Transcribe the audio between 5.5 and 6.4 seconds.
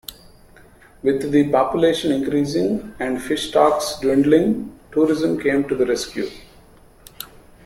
to the rescue.